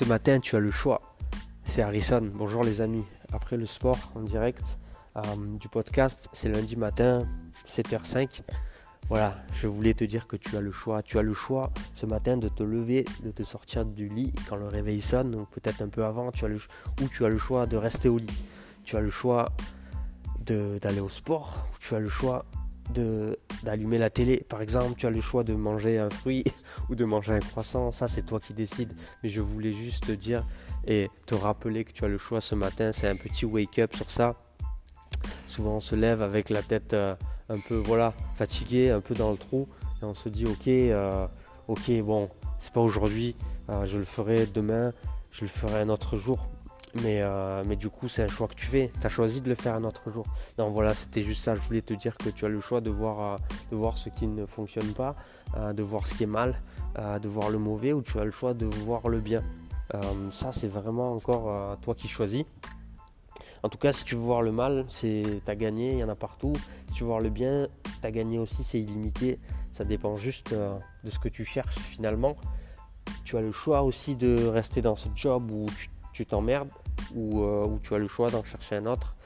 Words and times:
Ce 0.00 0.06
matin, 0.06 0.40
tu 0.40 0.56
as 0.56 0.60
le 0.60 0.70
choix. 0.70 1.02
C'est 1.66 1.82
Harrison. 1.82 2.22
Bonjour 2.32 2.64
les 2.64 2.80
amis. 2.80 3.04
Après 3.34 3.58
le 3.58 3.66
sport 3.66 3.98
en 4.14 4.22
direct 4.22 4.78
euh, 5.18 5.20
du 5.58 5.68
podcast, 5.68 6.30
c'est 6.32 6.48
lundi 6.48 6.74
matin, 6.74 7.28
7h05. 7.68 8.40
Voilà, 9.10 9.34
je 9.52 9.66
voulais 9.66 9.92
te 9.92 10.04
dire 10.04 10.26
que 10.26 10.36
tu 10.36 10.56
as 10.56 10.62
le 10.62 10.72
choix. 10.72 11.02
Tu 11.02 11.18
as 11.18 11.22
le 11.22 11.34
choix 11.34 11.70
ce 11.92 12.06
matin 12.06 12.38
de 12.38 12.48
te 12.48 12.62
lever, 12.62 13.04
de 13.22 13.30
te 13.30 13.42
sortir 13.42 13.84
du 13.84 14.08
lit 14.08 14.32
quand 14.48 14.56
le 14.56 14.68
réveil 14.68 15.02
sonne, 15.02 15.34
ou 15.34 15.44
peut-être 15.44 15.82
un 15.82 15.88
peu 15.90 16.02
avant, 16.02 16.32
tu 16.32 16.46
as 16.46 16.48
le, 16.48 16.58
ou 17.02 17.08
tu 17.08 17.26
as 17.26 17.28
le 17.28 17.36
choix 17.36 17.66
de 17.66 17.76
rester 17.76 18.08
au 18.08 18.16
lit. 18.16 18.42
Tu 18.84 18.96
as 18.96 19.00
le 19.00 19.10
choix 19.10 19.52
d'aller 20.46 21.00
au 21.00 21.10
sport, 21.10 21.68
tu 21.78 21.94
as 21.94 21.98
le 21.98 22.08
choix 22.08 22.46
d'allumer 22.90 23.98
la 23.98 24.10
télé. 24.10 24.44
Par 24.48 24.62
exemple, 24.62 24.94
tu 24.96 25.06
as 25.06 25.10
le 25.10 25.20
choix 25.20 25.44
de 25.44 25.54
manger 25.54 25.98
un 25.98 26.10
fruit 26.10 26.44
ou 26.88 26.94
de 26.94 27.04
manger 27.04 27.34
un 27.34 27.40
croissant. 27.40 27.92
Ça, 27.92 28.08
c'est 28.08 28.22
toi 28.22 28.40
qui 28.40 28.52
décides. 28.52 28.92
Mais 29.22 29.28
je 29.28 29.40
voulais 29.40 29.72
juste 29.72 30.06
te 30.06 30.12
dire 30.12 30.46
et 30.86 31.10
te 31.26 31.34
rappeler 31.34 31.84
que 31.84 31.92
tu 31.92 32.04
as 32.04 32.08
le 32.08 32.18
choix 32.18 32.40
ce 32.40 32.54
matin. 32.54 32.92
C'est 32.92 33.08
un 33.08 33.16
petit 33.16 33.44
wake-up 33.44 33.94
sur 33.96 34.10
ça. 34.10 34.36
Souvent, 35.46 35.76
on 35.76 35.80
se 35.80 35.94
lève 35.94 36.22
avec 36.22 36.50
la 36.50 36.62
tête 36.62 36.94
euh, 36.94 37.14
un 37.48 37.58
peu 37.58 37.76
voilà 37.76 38.14
fatiguée, 38.34 38.90
un 38.90 39.00
peu 39.00 39.14
dans 39.14 39.30
le 39.30 39.38
trou. 39.38 39.68
Et 40.02 40.04
on 40.04 40.14
se 40.14 40.28
dit, 40.28 40.46
ok, 40.46 40.68
euh, 40.68 41.26
ok, 41.68 41.90
bon, 42.02 42.28
c'est 42.58 42.72
pas 42.72 42.80
aujourd'hui. 42.80 43.34
Euh, 43.68 43.84
je 43.86 43.98
le 43.98 44.04
ferai 44.04 44.46
demain. 44.46 44.92
Je 45.30 45.42
le 45.42 45.48
ferai 45.48 45.80
un 45.80 45.88
autre 45.88 46.16
jour. 46.16 46.48
Mais, 46.94 47.20
euh, 47.22 47.62
mais 47.66 47.76
du 47.76 47.88
coup, 47.88 48.08
c'est 48.08 48.22
un 48.22 48.28
choix 48.28 48.48
que 48.48 48.54
tu 48.54 48.66
fais. 48.66 48.90
Tu 49.00 49.06
as 49.06 49.10
choisi 49.10 49.40
de 49.40 49.48
le 49.48 49.54
faire 49.54 49.74
un 49.74 49.84
autre 49.84 50.10
jour. 50.10 50.26
Non, 50.58 50.70
voilà, 50.70 50.94
c'était 50.94 51.22
juste 51.22 51.44
ça. 51.44 51.54
Je 51.54 51.60
voulais 51.60 51.82
te 51.82 51.94
dire 51.94 52.16
que 52.16 52.30
tu 52.30 52.44
as 52.44 52.48
le 52.48 52.60
choix 52.60 52.80
de 52.80 52.90
voir, 52.90 53.34
euh, 53.34 53.36
de 53.70 53.76
voir 53.76 53.98
ce 53.98 54.08
qui 54.08 54.26
ne 54.26 54.46
fonctionne 54.46 54.92
pas, 54.92 55.14
euh, 55.56 55.72
de 55.72 55.82
voir 55.82 56.06
ce 56.06 56.14
qui 56.14 56.24
est 56.24 56.26
mal, 56.26 56.60
de 56.96 57.28
voir 57.28 57.50
le 57.50 57.58
mauvais, 57.58 57.92
ou 57.92 58.02
tu 58.02 58.18
as 58.18 58.24
le 58.24 58.32
choix 58.32 58.52
de 58.52 58.66
voir 58.66 59.08
le 59.08 59.20
bien. 59.20 59.40
ça, 60.32 60.50
c'est 60.50 60.66
vraiment 60.66 61.12
encore 61.12 61.78
toi 61.80 61.94
qui 61.94 62.08
choisis. 62.08 62.44
En 63.62 63.68
tout 63.68 63.78
cas, 63.78 63.92
si 63.92 64.04
tu 64.04 64.16
veux 64.16 64.22
voir 64.22 64.42
le 64.42 64.50
mal, 64.50 64.86
c'est 64.88 65.22
as 65.46 65.54
gagné, 65.54 65.92
il 65.92 65.98
y 65.98 66.04
en 66.04 66.08
a 66.08 66.16
partout. 66.16 66.52
Si 66.88 66.94
tu 66.94 67.04
veux 67.04 67.08
voir 67.08 67.20
le 67.20 67.30
bien, 67.30 67.68
tu 68.00 68.06
as 68.06 68.10
gagné 68.10 68.38
aussi, 68.38 68.64
c'est 68.64 68.80
illimité. 68.80 69.38
Ça 69.72 69.84
dépend 69.84 70.16
juste 70.16 70.52
de 70.52 71.10
ce 71.10 71.18
que 71.20 71.28
tu 71.28 71.44
cherches 71.44 71.78
finalement. 71.78 72.34
Tu 73.24 73.36
as 73.36 73.40
le 73.40 73.52
choix 73.52 73.82
aussi 73.82 74.16
de 74.16 74.48
rester 74.48 74.82
dans 74.82 74.96
ce 74.96 75.08
job 75.14 75.48
où 75.52 75.66
tu 76.12 76.26
t'emmerdes 76.26 76.70
ou, 77.14 77.42
euh, 77.42 77.78
tu 77.82 77.94
as 77.94 77.98
le 77.98 78.08
choix 78.08 78.30
d'en 78.30 78.44
chercher 78.44 78.76
un 78.76 78.86
autre. 78.86 79.16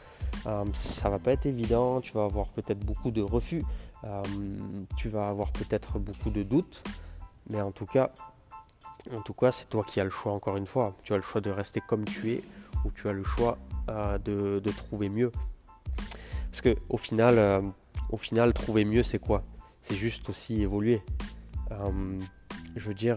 Euh, 0.47 0.64
ça 0.72 1.08
va 1.08 1.19
pas 1.19 1.33
être 1.33 1.47
évident, 1.47 2.00
tu 2.00 2.12
vas 2.12 2.25
avoir 2.25 2.48
peut-être 2.48 2.81
beaucoup 2.81 3.11
de 3.11 3.22
refus, 3.22 3.64
euh, 4.05 4.22
tu 4.97 5.08
vas 5.08 5.28
avoir 5.28 5.53
peut-être 5.53 5.98
beaucoup 5.98 6.31
de 6.31 6.42
doutes, 6.42 6.83
mais 7.50 7.61
en 7.61 7.70
tout 7.70 7.86
cas, 7.86 8.11
en 9.14 9.20
tout 9.20 9.34
cas, 9.34 9.53
c'est 9.53 9.69
toi 9.69 9.84
qui 9.86 10.00
as 10.00 10.05
le 10.05 10.11
choix 10.11 10.33
encore 10.33 10.56
une 10.56 10.66
fois. 10.66 10.94
Tu 11.03 11.12
as 11.12 11.16
le 11.16 11.22
choix 11.22 11.41
de 11.41 11.50
rester 11.50 11.81
comme 11.86 12.05
tu 12.05 12.33
es 12.33 12.42
ou 12.84 12.91
tu 12.91 13.08
as 13.08 13.12
le 13.12 13.22
choix 13.22 13.58
de, 13.86 14.70
trouver 14.77 15.11
mieux. 15.11 15.31
Parce 16.50 16.62
que 16.62 16.75
au 16.88 16.97
final, 16.97 17.62
au 18.11 18.16
final, 18.16 18.55
trouver 18.55 18.86
mieux, 18.86 19.03
c'est 19.03 19.19
quoi? 19.19 19.42
C'est 19.83 19.94
juste 19.94 20.31
aussi 20.31 20.62
évoluer 20.62 21.03
je 22.77 22.88
veux 22.88 22.94
dire, 22.94 23.16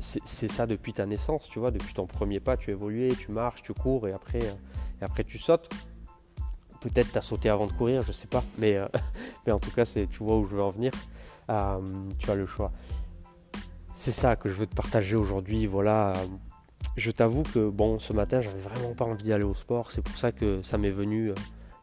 c'est 0.00 0.50
ça 0.50 0.66
depuis 0.66 0.92
ta 0.92 1.06
naissance, 1.06 1.48
tu 1.48 1.58
vois, 1.58 1.70
depuis 1.70 1.94
ton 1.94 2.06
premier 2.06 2.40
pas, 2.40 2.56
tu 2.56 2.70
évolues, 2.70 3.14
tu 3.16 3.30
marches, 3.30 3.62
tu 3.62 3.72
cours 3.72 4.08
et 4.08 4.12
après, 4.12 4.42
euh, 4.42 5.00
et 5.00 5.04
après 5.04 5.24
tu 5.24 5.38
sautes. 5.38 5.68
Peut-être 6.80 7.12
tu 7.12 7.18
as 7.18 7.22
sauté 7.22 7.48
avant 7.48 7.66
de 7.66 7.72
courir, 7.72 8.02
je 8.02 8.12
sais 8.12 8.26
pas, 8.26 8.44
mais, 8.58 8.76
euh, 8.76 8.88
mais 9.46 9.52
en 9.52 9.58
tout 9.58 9.70
cas, 9.70 9.84
tu 9.84 10.06
vois 10.18 10.38
où 10.38 10.44
je 10.44 10.56
veux 10.56 10.62
en 10.62 10.70
venir. 10.70 10.92
tu 12.18 12.30
as 12.30 12.34
le 12.34 12.46
choix. 12.46 12.72
C'est 13.94 14.12
ça 14.12 14.36
que 14.36 14.48
je 14.48 14.54
veux 14.54 14.66
te 14.66 14.74
partager 14.74 15.16
aujourd'hui. 15.16 15.66
Voilà, 15.66 16.14
je 16.96 17.10
t'avoue 17.10 17.44
que 17.44 17.68
bon, 17.68 17.98
ce 17.98 18.12
matin, 18.12 18.40
j'avais 18.40 18.60
vraiment 18.60 18.94
pas 18.94 19.04
envie 19.04 19.24
d'aller 19.24 19.44
au 19.44 19.54
sport. 19.54 19.92
C'est 19.92 20.02
pour 20.02 20.16
ça 20.16 20.32
que 20.32 20.62
ça 20.62 20.76
m'est 20.78 20.90
venu 20.90 21.32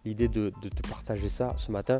l'idée 0.05 0.27
de, 0.27 0.51
de, 0.61 0.69
te 0.69 0.87
partager 0.87 1.29
ça 1.29 1.53
ce 1.57 1.71
matin. 1.71 1.99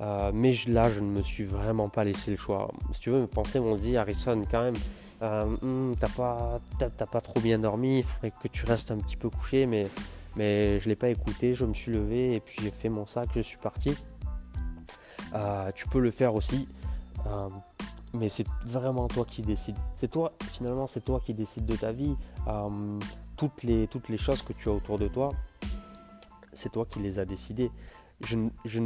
Euh, 0.00 0.30
mais 0.32 0.54
là, 0.68 0.88
je 0.90 1.00
ne 1.00 1.10
me 1.10 1.22
suis 1.22 1.44
vraiment 1.44 1.88
pas 1.88 2.04
laissé 2.04 2.30
le 2.30 2.36
choix. 2.36 2.68
Si 2.92 3.00
tu 3.00 3.10
veux, 3.10 3.20
mes 3.20 3.26
pensées 3.26 3.58
m'ont 3.58 3.76
dit, 3.76 3.96
Harrison, 3.96 4.44
quand 4.48 4.62
même, 4.62 4.76
euh, 5.22 5.44
hmm, 5.60 5.96
t'as 5.98 6.08
pas, 6.08 6.60
pas 6.78 7.20
trop 7.20 7.40
bien 7.40 7.58
dormi, 7.58 7.98
il 7.98 8.04
faudrait 8.04 8.30
que 8.30 8.48
tu 8.48 8.64
restes 8.64 8.92
un 8.92 8.98
petit 8.98 9.16
peu 9.16 9.28
couché, 9.28 9.66
mais, 9.66 9.88
mais 10.36 10.78
je 10.78 10.84
ne 10.84 10.90
l'ai 10.90 10.96
pas 10.96 11.08
écouté, 11.08 11.54
je 11.54 11.64
me 11.64 11.74
suis 11.74 11.92
levé 11.92 12.34
et 12.34 12.40
puis 12.40 12.62
j'ai 12.62 12.70
fait 12.70 12.88
mon 12.88 13.06
sac, 13.06 13.28
je 13.34 13.40
suis 13.40 13.58
parti. 13.58 13.96
Euh, 15.34 15.72
tu 15.74 15.88
peux 15.88 15.98
le 15.98 16.12
faire 16.12 16.34
aussi, 16.34 16.68
mais 18.14 18.28
c'est 18.28 18.46
vraiment 18.64 19.08
toi 19.08 19.26
qui 19.28 19.42
décides. 19.42 19.76
C'est 19.96 20.10
toi, 20.10 20.32
finalement, 20.52 20.86
c'est 20.86 21.04
toi 21.04 21.20
qui 21.24 21.34
décides 21.34 21.66
de 21.66 21.76
ta 21.76 21.90
vie. 21.90 22.16
toutes, 23.36 23.64
les, 23.64 23.88
toutes 23.88 24.08
les 24.08 24.18
choses 24.18 24.42
que 24.42 24.52
tu 24.52 24.68
as 24.68 24.72
autour 24.72 24.98
de 24.98 25.08
toi, 25.08 25.32
c'est 26.52 26.70
toi 26.70 26.86
qui 26.86 27.00
les 27.00 27.18
as 27.18 27.24
décidées. 27.24 27.70
Je, 28.24 28.36
je, 28.64 28.80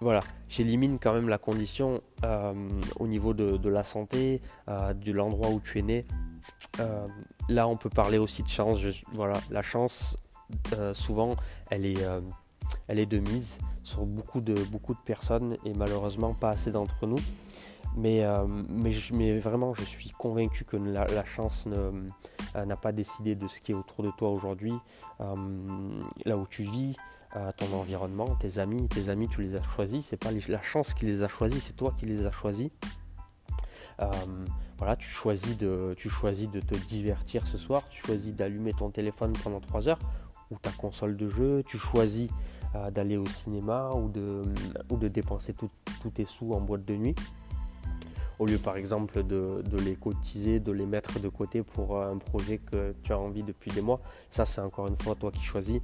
voilà, 0.00 0.20
j'élimine 0.48 0.98
quand 0.98 1.14
même 1.14 1.28
la 1.28 1.38
condition 1.38 2.02
euh, 2.24 2.52
au 2.98 3.06
niveau 3.06 3.32
de, 3.32 3.68
la 3.68 3.82
santé, 3.82 4.42
euh, 4.68 4.92
de 4.92 5.12
l'endroit 5.12 5.50
où 5.50 5.60
tu 5.60 5.78
es 5.78 5.82
né. 5.82 6.06
Euh, 6.80 7.06
là, 7.48 7.66
on 7.66 7.76
peut 7.76 7.88
parler 7.88 8.18
aussi 8.18 8.42
de 8.42 8.48
chance. 8.48 8.78
voilà, 9.12 9.40
la 9.50 9.62
chance, 9.62 10.18
souvent, 10.92 11.34
elle 11.70 11.86
est, 11.86 13.06
de 13.06 13.18
mise 13.18 13.58
sur 13.82 14.04
beaucoup 14.04 14.40
de, 14.40 14.54
personnes 15.04 15.56
et 15.64 15.72
malheureusement 15.72 16.34
pas 16.34 16.50
assez 16.50 16.70
d'entre 16.70 17.06
nous. 17.06 17.20
Mais, 17.96 18.22
vraiment, 19.40 19.72
je 19.72 19.84
suis 19.84 20.10
convaincu 20.10 20.64
que 20.64 20.76
la 20.76 21.24
chance 21.24 21.66
n'a 22.54 22.76
pas 22.76 22.92
décidé 22.92 23.34
de 23.34 23.48
ce 23.48 23.60
qui 23.60 23.72
est 23.72 23.74
autour 23.74 24.04
de 24.04 24.10
toi 24.10 24.28
aujourd'hui, 24.28 24.74
là 25.18 26.36
où 26.36 26.46
tu 26.46 26.64
vis, 26.64 26.96
ton 27.56 27.72
environnement, 27.74 28.26
tes 28.36 28.58
amis. 28.58 28.88
Tes 28.88 29.08
amis, 29.08 29.28
tu 29.28 29.42
les 29.42 29.54
as 29.56 29.62
choisis. 29.62 30.06
C'est 30.06 30.16
pas 30.16 30.30
la 30.48 30.62
chance 30.62 30.94
qui 30.94 31.06
les 31.06 31.22
a 31.22 31.28
choisis, 31.28 31.64
c'est 31.64 31.76
toi 31.76 31.94
qui 31.96 32.06
les 32.06 32.26
as 32.26 32.30
choisis. 32.30 32.70
Euh, 34.00 34.08
voilà, 34.78 34.96
tu 34.96 35.08
choisis, 35.08 35.56
de, 35.56 35.94
tu 35.96 36.10
choisis 36.10 36.50
de 36.50 36.60
te 36.60 36.74
divertir 36.74 37.46
ce 37.46 37.56
soir, 37.56 37.82
tu 37.88 38.04
choisis 38.04 38.34
d'allumer 38.34 38.74
ton 38.74 38.90
téléphone 38.90 39.32
pendant 39.42 39.60
3 39.60 39.88
heures 39.88 39.98
ou 40.50 40.56
ta 40.56 40.70
console 40.70 41.16
de 41.16 41.28
jeu, 41.28 41.62
tu 41.66 41.78
choisis 41.78 42.30
euh, 42.74 42.90
d'aller 42.90 43.16
au 43.16 43.26
cinéma 43.26 43.90
ou 43.92 44.08
de, 44.08 44.42
ou 44.90 44.96
de 44.96 45.08
dépenser 45.08 45.54
tous 45.54 45.70
tes 46.10 46.26
sous 46.26 46.52
en 46.52 46.60
boîte 46.60 46.84
de 46.84 46.94
nuit 46.94 47.14
au 48.38 48.46
lieu 48.46 48.58
par 48.58 48.76
exemple 48.76 49.22
de, 49.22 49.62
les 49.84 49.94
cotiser, 49.94 50.60
de 50.60 50.72
les 50.72 50.86
mettre 50.86 51.20
de 51.20 51.28
côté 51.28 51.62
pour 51.62 51.96
euh, 51.96 52.10
un 52.10 52.18
projet 52.18 52.58
que 52.58 52.92
tu 53.02 53.12
as 53.12 53.18
envie 53.18 53.42
depuis 53.42 53.70
des 53.70 53.80
mois. 53.80 54.00
Ça 54.30 54.44
c'est 54.44 54.60
encore 54.60 54.88
une 54.88 54.96
fois 54.96 55.14
toi 55.14 55.30
qui 55.30 55.42
choisis. 55.42 55.80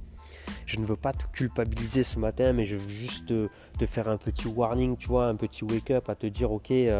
Je 0.65 0.79
ne 0.79 0.85
veux 0.85 0.95
pas 0.95 1.13
te 1.13 1.25
culpabiliser 1.31 2.03
ce 2.03 2.19
matin, 2.19 2.53
mais 2.53 2.65
je 2.65 2.75
veux 2.75 2.89
juste 2.89 3.27
te, 3.27 3.85
faire 3.85 4.07
un 4.07 4.17
petit 4.17 4.47
warning, 4.47 4.97
tu 4.97 5.07
vois, 5.07 5.27
un 5.27 5.35
petit 5.35 5.63
wake-up 5.63 6.09
à 6.09 6.15
te 6.15 6.27
dire 6.27 6.51
ok, 6.51 6.71
euh, 6.71 6.99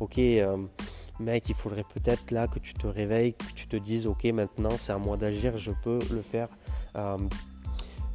ok, 0.00 0.18
euh, 0.18 0.56
mec, 1.20 1.48
il 1.48 1.54
faudrait 1.54 1.84
peut-être 1.94 2.30
là 2.30 2.48
que 2.48 2.58
tu 2.58 2.74
te 2.74 2.86
réveilles, 2.86 3.34
que 3.34 3.52
tu 3.54 3.66
te 3.66 3.76
dises 3.76 4.06
ok, 4.06 4.24
maintenant 4.24 4.76
c'est 4.76 4.92
à 4.92 4.98
moi 4.98 5.16
d'agir, 5.16 5.56
je 5.56 5.72
peux 5.82 5.98
le 6.10 6.22
faire. 6.22 6.48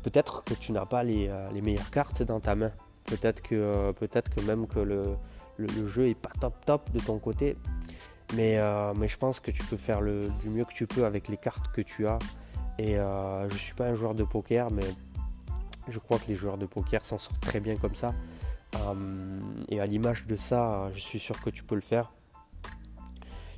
Peut-être 0.03 0.43
que 0.45 0.53
tu 0.53 0.71
n'as 0.71 0.85
pas 0.85 1.03
les, 1.03 1.29
meilleures 1.61 1.91
cartes 1.91 2.23
dans 2.23 2.39
ta 2.39 2.55
main. 2.55 2.71
Peut-être 3.05 3.41
que, 3.41 3.91
peut-être 3.93 4.33
que 4.33 4.41
même 4.41 4.67
que 4.67 4.79
le, 4.79 5.17
jeu 5.87 6.09
est 6.09 6.15
pas 6.15 6.31
top 6.39 6.65
top 6.65 6.91
de 6.91 6.99
ton 6.99 7.19
côté. 7.19 7.57
Mais, 8.35 8.59
mais 8.97 9.07
je 9.07 9.17
pense 9.17 9.39
que 9.39 9.51
tu 9.51 9.63
peux 9.63 9.77
faire 9.77 10.01
le, 10.01 10.29
du 10.41 10.49
mieux 10.49 10.65
que 10.65 10.73
tu 10.73 10.85
peux 10.85 11.05
avec 11.05 11.29
les 11.29 11.37
cartes 11.37 11.71
que 11.71 11.81
tu 11.81 12.07
as. 12.07 12.19
Et 12.79 12.97
euh, 12.97 13.47
je 13.49 13.53
ne 13.53 13.59
suis 13.59 13.73
pas 13.73 13.87
un 13.87 13.95
joueur 13.95 14.13
de 14.13 14.23
poker, 14.23 14.69
mais 14.71 14.83
je 15.87 15.99
crois 15.99 16.19
que 16.19 16.27
les 16.27 16.35
joueurs 16.35 16.57
de 16.57 16.65
poker 16.65 17.03
s'en 17.03 17.17
sortent 17.17 17.41
très 17.41 17.59
bien 17.59 17.75
comme 17.75 17.95
ça. 17.95 18.13
Euh, 18.75 19.39
et 19.69 19.79
à 19.79 19.85
l'image 19.85 20.27
de 20.27 20.35
ça, 20.35 20.89
je 20.93 20.99
suis 20.99 21.19
sûr 21.19 21.41
que 21.41 21.49
tu 21.49 21.63
peux 21.63 21.75
le 21.75 21.81
faire. 21.81 22.13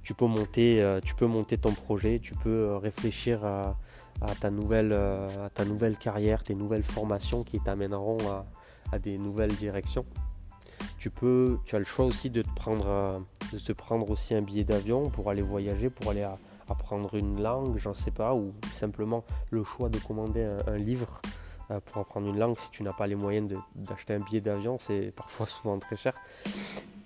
Tu 0.03 0.13
peux 0.13 0.25
monter, 0.25 0.81
euh, 0.81 1.01
tu 1.01 1.15
peux 1.15 1.27
monter 1.27 1.57
ton 1.57 1.73
projet, 1.73 2.19
tu 2.19 2.33
peux 2.33 2.75
réfléchir 2.77 3.43
à, 3.43 3.75
ta 4.39 4.49
nouvelle, 4.49 4.93
à 4.93 5.49
ta 5.49 5.65
nouvelle 5.65 5.97
carrière, 5.97 6.43
tes 6.43 6.55
nouvelles 6.55 6.83
formations 6.83 7.43
qui 7.43 7.59
t'amèneront 7.59 8.19
à, 8.91 8.99
des 8.99 9.17
nouvelles 9.17 9.55
directions. 9.55 10.05
Tu 10.99 11.09
peux, 11.09 11.59
tu 11.65 11.75
as 11.75 11.79
le 11.79 11.85
choix 11.85 12.05
aussi 12.05 12.29
de 12.29 12.41
te 12.41 12.53
prendre, 12.55 13.23
de 13.53 13.57
te 13.57 13.71
prendre 13.71 14.09
aussi 14.09 14.35
un 14.35 14.41
billet 14.41 14.65
d'avion 14.65 15.09
pour 15.09 15.29
aller 15.29 15.41
voyager, 15.41 15.89
pour 15.89 16.11
aller 16.11 16.27
apprendre 16.67 17.15
une 17.15 17.41
langue, 17.41 17.77
j'en 17.77 17.93
sais 17.93 18.11
pas, 18.11 18.33
ou 18.35 18.53
simplement 18.73 19.23
le 19.49 19.63
choix 19.63 19.89
de 19.89 19.97
commander 19.97 20.43
un, 20.67 20.77
livre 20.77 21.21
euh, 21.71 21.79
pour 21.85 22.01
apprendre 22.01 22.27
une 22.27 22.37
langue 22.37 22.57
si 22.57 22.69
tu 22.71 22.83
n'as 22.83 22.93
pas 22.93 23.07
les 23.07 23.15
moyens 23.15 23.51
d'acheter 23.75 24.13
un 24.13 24.19
billet 24.19 24.41
d'avion, 24.41 24.77
c'est 24.77 25.11
parfois 25.15 25.47
souvent 25.47 25.79
très 25.79 25.95
cher. 25.95 26.13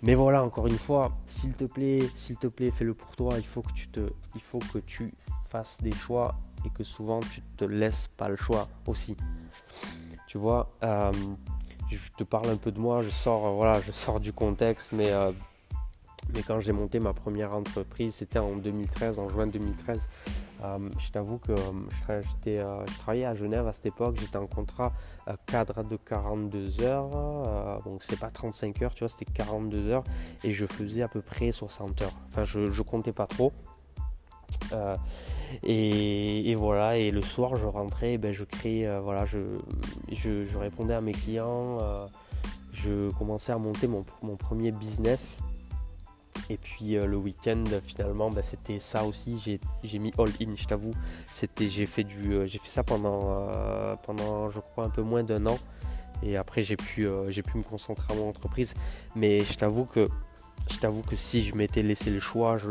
Mais 0.01 0.15
voilà, 0.15 0.43
encore 0.43 0.67
une 0.67 0.77
fois, 0.77 1.13
s'il 1.25 1.53
te 1.53 1.63
plaît, 1.63 2.09
s'il 2.15 2.35
te 2.35 2.47
plaît, 2.47 2.71
fais-le 2.71 2.93
pour 2.93 3.15
toi. 3.15 3.35
Il 3.37 3.45
faut 3.45 3.61
que 3.61 3.71
tu 3.71 3.87
te, 3.87 4.11
il 4.35 4.41
faut 4.41 4.59
que 4.59 4.79
tu 4.79 5.13
fasses 5.45 5.77
des 5.81 5.93
choix 5.93 6.35
et 6.65 6.69
que 6.71 6.83
souvent 6.83 7.21
tu 7.21 7.41
te 7.55 7.63
laisses 7.63 8.07
pas 8.07 8.27
le 8.27 8.35
choix 8.35 8.67
aussi. 8.85 9.15
Tu 10.27 10.37
vois, 10.37 10.73
euh, 10.83 11.11
je 11.93 12.11
te 12.17 12.23
parle 12.23 12.49
un 12.49 12.57
peu 12.57 12.71
de 12.71 12.79
moi, 12.79 13.01
je 13.01 13.09
sors, 13.09 13.53
voilà, 13.53 13.79
je 13.81 13.91
sors 13.91 14.19
du 14.19 14.33
contexte, 14.33 14.91
mais 14.91 15.11
euh, 15.11 15.31
Mais 16.33 16.41
quand 16.41 16.59
j'ai 16.61 16.71
monté 16.71 16.99
ma 16.99 17.13
première 17.13 17.53
entreprise, 17.53 18.15
c'était 18.15 18.39
en 18.39 18.55
2013, 18.55 19.19
en 19.19 19.29
juin 19.29 19.47
2013. 19.47 20.07
Euh, 20.63 20.89
je 20.97 21.11
t'avoue 21.11 21.37
que 21.37 21.51
euh, 21.51 22.21
je, 22.87 22.97
travaillais 22.99 23.25
à 23.25 23.35
Genève 23.35 23.67
à 23.67 23.73
cette 23.73 23.87
époque, 23.87 24.17
j'étais 24.19 24.37
en 24.37 24.47
contrat 24.47 24.93
cadre 25.45 25.83
de 25.83 25.97
42 25.97 26.81
heures, 26.81 27.81
donc 27.83 28.03
c'est 28.03 28.19
pas 28.19 28.29
35 28.29 28.81
heures, 28.81 28.93
tu 28.93 29.03
vois, 29.03 29.09
c'était 29.09 29.31
42 29.31 29.89
heures, 29.89 30.03
et 30.43 30.53
je 30.53 30.65
faisais 30.65 31.01
à 31.01 31.07
peu 31.07 31.21
près 31.21 31.51
60 31.51 32.01
heures. 32.01 32.13
Enfin, 32.29 32.43
je, 32.43 32.69
je 32.69 32.81
comptais 32.81 33.13
pas 33.13 33.27
trop. 33.27 33.51
Et, 35.63 36.55
voilà, 36.55 36.97
et 36.97 37.11
le 37.11 37.21
soir 37.21 37.55
je 37.57 37.65
rentrais, 37.65 38.17
ben, 38.17 38.31
je 38.31 38.43
créais, 38.43 38.89
voilà, 38.99 39.25
je, 39.25 40.57
répondais 40.57 40.95
à 40.95 41.01
mes 41.01 41.11
clients, 41.11 41.77
je 42.73 43.11
commençais 43.11 43.51
à 43.51 43.57
monter 43.57 43.87
mon, 43.87 44.03
premier 44.35 44.71
business. 44.71 45.41
Et 46.49 46.57
puis 46.57 46.97
euh, 46.97 47.05
le 47.05 47.15
week-end, 47.15 47.63
finalement, 47.81 48.29
bah, 48.29 48.41
c'était 48.41 48.79
ça 48.79 49.05
aussi. 49.05 49.59
J'ai 49.83 49.99
mis 49.99 50.11
all 50.17 50.29
in, 50.41 50.55
je 50.55 50.65
t'avoue. 50.65 50.93
J'ai 51.59 51.85
fait 51.85 52.05
euh, 52.27 52.47
fait 52.47 52.69
ça 52.69 52.83
pendant, 52.83 53.21
euh, 53.39 53.95
pendant, 54.03 54.49
je 54.49 54.59
crois, 54.59 54.85
un 54.85 54.89
peu 54.89 55.03
moins 55.03 55.23
d'un 55.23 55.45
an. 55.45 55.57
Et 56.21 56.35
après, 56.37 56.63
j'ai 56.63 56.77
pu, 56.77 57.07
j'ai 57.29 57.43
pu 57.43 57.57
me 57.57 57.63
concentrer 57.63 58.13
à 58.13 58.15
mon 58.15 58.29
entreprise. 58.29 58.73
Mais 59.15 59.41
je 59.41 59.57
t'avoue 59.57 59.85
que, 59.85 60.09
je 60.71 60.77
t'avoue 60.77 61.01
que 61.01 61.15
si 61.15 61.43
je 61.43 61.55
m'étais 61.55 61.83
laissé 61.83 62.09
le 62.09 62.19
choix, 62.19 62.57
je 62.57 62.69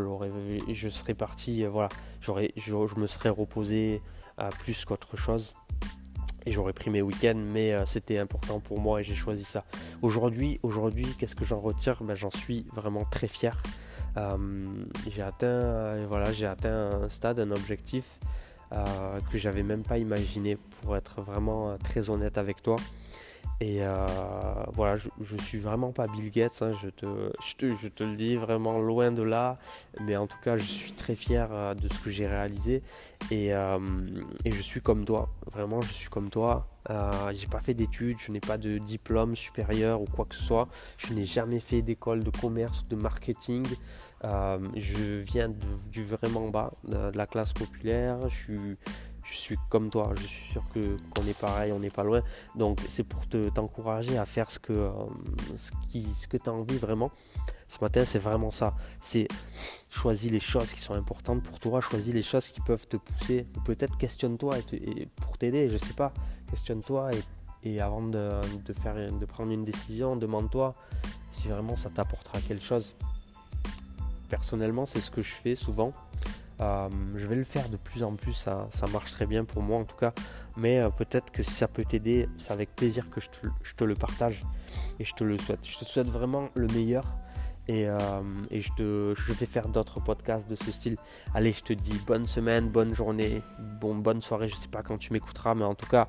je 0.73 0.89
serais 0.89 1.15
parti, 1.15 1.65
voilà, 1.65 1.89
j'aurais, 2.21 2.53
je, 2.56 2.75
me 2.97 3.06
serais 3.06 3.29
reposé 3.29 4.00
à 4.39 4.49
plus 4.49 4.85
qu'autre 4.85 5.17
chose 5.17 5.55
et 6.47 6.53
j'aurais 6.53 6.73
pris 6.73 6.91
mes 6.91 7.03
week-ends, 7.03 7.37
mais 7.37 7.73
euh, 7.73 7.85
c'était 7.87 8.19
important 8.19 8.61
pour 8.61 8.81
moi 8.81 9.00
et 9.00 9.05
j'ai 9.05 9.15
choisi 9.15 9.44
ça. 9.44 9.65
Aujourd'hui, 10.03 10.59
aujourd'hui, 10.62 11.06
qu'est-ce 11.19 11.37
que 11.37 11.44
j'en 11.44 11.61
retire? 11.61 12.03
Ben, 12.03 12.15
J'en 12.15 12.31
suis 12.31 12.67
vraiment 12.73 13.05
très 13.05 13.29
fier. 13.29 13.62
Euh, 14.17 14.67
j'ai 15.09 15.23
atteint, 15.23 15.47
euh, 15.47 16.05
voilà, 16.09 16.33
j'ai 16.33 16.47
atteint 16.47 17.03
un 17.05 17.09
stade, 17.09 17.41
un 17.41 17.50
objectif 17.50 18.19
que 19.31 19.37
j'avais 19.37 19.62
même 19.62 19.83
pas 19.83 19.99
imaginé, 19.99 20.56
pour 20.56 20.97
être 20.97 21.21
vraiment 21.21 21.77
très 21.77 22.09
honnête 22.09 22.39
avec 22.39 22.62
toi. 22.62 22.77
Et 23.60 23.78
euh, 23.81 24.06
voilà, 24.72 24.96
je, 24.96 25.08
je, 25.20 25.37
suis 25.37 25.58
vraiment 25.58 25.93
pas 25.93 26.08
Bill 26.08 26.32
Gates, 26.32 26.62
hein, 26.62 26.69
je, 26.82 26.88
te, 26.88 27.06
je, 27.60 27.88
te, 27.88 28.02
le 28.02 28.16
dis 28.16 28.34
vraiment 28.34 28.81
loin 28.81 29.12
de 29.12 29.22
là, 29.22 29.56
mais 30.00 30.16
en 30.16 30.26
tout 30.26 30.38
cas 30.43 30.56
je 30.56 30.64
suis 30.64 30.93
très 30.93 31.14
fier 31.14 31.49
euh, 31.52 31.75
de 31.75 31.87
ce 31.87 32.00
que 32.00 32.10
j'ai 32.10 32.26
réalisé 32.26 32.82
et, 33.31 33.54
euh, 33.54 33.78
et, 34.44 34.50
je 34.50 34.60
suis 34.60 34.81
comme 34.81 35.04
toi, 35.04 35.28
vraiment 35.46 35.81
je 35.81 35.93
suis 35.93 36.08
comme 36.08 36.28
toi. 36.28 36.66
j'ai 37.32 37.46
pas 37.46 37.60
fait 37.60 37.75
d'études, 37.75 38.19
je 38.19 38.32
n'ai 38.32 38.40
pas 38.40 38.58
de 38.58 38.78
diplôme 38.78 39.37
supérieur 39.37 40.02
ou 40.02 40.06
quoi 40.06 40.25
que 40.25 40.34
ce 40.34 40.43
soit, 40.43 40.66
je 40.98 41.12
n'ai 41.14 41.25
jamais 41.25 41.60
fait 41.60 41.82
d'école 41.82 42.25
de 42.25 42.31
commerce, 42.31 42.84
de 42.88 42.96
marketing. 42.96 43.64
je 44.25 45.20
viens 45.20 45.52
du 45.93 46.05
vraiment 46.05 46.48
bas, 46.48 46.72
de 46.82 47.16
la 47.16 47.26
classe 47.28 47.52
populaire, 47.52 48.28
je 48.28 48.34
suis 48.34 48.78
je 49.24 49.36
suis 49.36 49.56
comme 49.69 49.90
toi, 49.90 50.12
je 50.20 50.26
suis 50.26 50.52
sûr 50.52 50.62
que 50.74 50.96
qu'on 51.14 51.26
est 51.26 51.38
pareil, 51.38 51.72
on 51.72 51.78
n'est 51.78 51.90
pas 51.90 52.04
loin. 52.04 52.22
Donc 52.54 52.80
c'est 52.88 53.04
pour 53.04 53.26
te 53.28 53.48
t'encourager 53.50 54.19
à 54.19 54.26
faire 54.26 54.50
ce 54.50 54.58
que 54.58 54.72
euh, 54.72 54.90
ce, 55.56 55.70
qui, 55.88 56.06
ce 56.14 56.26
que 56.28 56.36
tu 56.36 56.48
as 56.50 56.52
envie 56.52 56.78
vraiment. 56.78 57.10
Ce 57.69 57.78
matin, 57.80 58.04
c'est 58.04 58.19
vraiment 58.19 58.50
ça. 58.50 58.74
C'est 59.00 59.28
choisis 59.88 60.30
les 60.30 60.40
choses 60.40 60.72
qui 60.74 60.80
sont 60.80 60.94
importantes 60.94 61.42
pour 61.42 61.58
toi, 61.58 61.80
choisis 61.80 62.12
les 62.12 62.22
choses 62.22 62.50
qui 62.50 62.60
peuvent 62.60 62.86
te 62.86 62.96
pousser. 62.96 63.46
Peut-être 63.64 63.96
questionne-toi 63.96 64.58
et, 64.72 65.06
pour 65.16 65.38
t'aider, 65.38 65.69
je 65.69 65.78
sais 65.78 65.94
pas, 65.94 66.12
questionne-toi 66.50 67.10
et, 67.62 67.80
avant 67.80 68.02
de, 68.02 68.40
de, 68.64 68.72
faire, 68.72 68.94
de 68.94 69.24
prendre 69.24 69.52
une 69.52 69.64
décision, 69.64 70.16
demande-toi 70.16 70.74
si 71.30 71.48
vraiment 71.48 71.76
ça 71.76 71.90
t'apportera 71.90 72.40
quelque 72.40 72.64
chose. 72.64 72.94
Personnellement, 74.28 74.84
c'est 74.84 75.00
ce 75.00 75.10
que 75.10 75.22
je 75.22 75.32
fais 75.32 75.54
souvent. 75.54 75.92
Euh, 76.60 76.88
je 77.16 77.26
vais 77.26 77.37
le 77.37 77.44
faire 77.44 77.69
de 77.69 77.76
plus 77.76 78.02
en 78.02 78.14
plus, 78.14 78.32
ça, 78.32 78.69
marche 78.93 79.12
très 79.12 79.26
bien 79.26 79.44
pour 79.44 79.62
moi 79.62 79.78
en 79.78 79.84
tout 79.84 79.96
cas. 79.96 80.12
Mais 80.56 80.78
euh, 80.78 80.90
peut-être 80.90 81.31
que 81.31 81.43
si 81.43 81.52
ça 81.52 81.69
peut 81.69 81.84
t'aider, 81.84 82.28
c'est 82.38 82.52
avec 82.52 82.75
plaisir 82.75 83.10
que 83.10 83.20
je 83.20 83.28
te, 83.76 83.84
le 83.84 83.94
partage 83.94 84.44
et 84.99 85.04
je 85.04 85.14
te 85.14 85.25
le 85.25 85.38
souhaite. 85.38 85.66
Je 85.66 85.78
te 85.78 85.84
souhaite 85.84 86.08
vraiment 86.08 86.49
le 86.54 86.66
meilleur 86.69 87.04
et, 87.69 87.88
euh, 87.88 87.99
je, 88.50 89.32
vais 89.32 89.46
faire 89.46 89.69
d'autres 89.69 90.00
podcasts 90.00 90.49
de 90.49 90.54
ce 90.54 90.70
style. 90.70 90.96
Allez, 91.34 91.52
je 91.52 91.62
te 91.62 91.72
dis 91.72 91.99
bonne 92.06 92.26
semaine, 92.26 92.69
bonne 92.69 92.94
journée, 92.94 93.43
bon, 93.81 93.96
bonne 93.96 94.20
soirée. 94.20 94.48
Je 94.48 94.56
sais 94.56 94.69
pas 94.69 94.82
quand 94.82 94.98
tu 94.98 95.12
m'écouteras, 95.12 95.55
mais 95.55 95.64
en 95.64 95.75
tout 95.75 95.87
cas, 95.87 96.08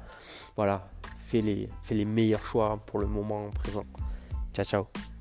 voilà, 0.55 0.87
fais 1.19 1.41
les 1.41 2.05
meilleurs 2.05 2.45
choix 2.45 2.79
pour 2.85 2.99
le 2.99 3.07
moment 3.07 3.49
présent. 3.51 3.85
Ciao, 4.53 4.65
ciao. 4.65 5.12